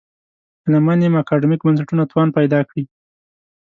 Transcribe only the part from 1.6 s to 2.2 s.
بنسټونه